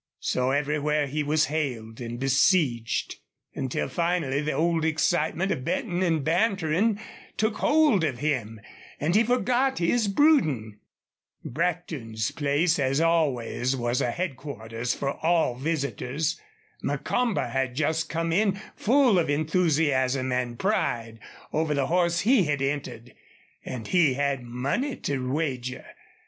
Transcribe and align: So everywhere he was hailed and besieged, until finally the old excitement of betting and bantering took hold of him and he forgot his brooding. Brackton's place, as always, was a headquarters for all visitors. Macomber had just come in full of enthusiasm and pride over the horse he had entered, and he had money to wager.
So 0.21 0.49
everywhere 0.49 1.05
he 1.05 1.21
was 1.21 1.45
hailed 1.45 2.01
and 2.01 2.19
besieged, 2.19 3.17
until 3.53 3.87
finally 3.87 4.41
the 4.41 4.51
old 4.51 4.83
excitement 4.83 5.51
of 5.51 5.63
betting 5.63 6.01
and 6.01 6.23
bantering 6.23 6.99
took 7.37 7.57
hold 7.57 8.03
of 8.03 8.17
him 8.17 8.59
and 8.99 9.13
he 9.13 9.23
forgot 9.23 9.77
his 9.77 10.07
brooding. 10.07 10.79
Brackton's 11.45 12.31
place, 12.31 12.79
as 12.79 12.99
always, 12.99 13.75
was 13.75 14.01
a 14.01 14.09
headquarters 14.09 14.95
for 14.95 15.19
all 15.23 15.53
visitors. 15.53 16.41
Macomber 16.81 17.49
had 17.49 17.75
just 17.75 18.09
come 18.09 18.33
in 18.33 18.59
full 18.75 19.19
of 19.19 19.29
enthusiasm 19.29 20.31
and 20.31 20.57
pride 20.57 21.19
over 21.53 21.75
the 21.75 21.85
horse 21.85 22.21
he 22.21 22.45
had 22.45 22.63
entered, 22.63 23.13
and 23.63 23.85
he 23.89 24.15
had 24.15 24.41
money 24.41 24.95
to 24.95 25.31
wager. 25.31 25.85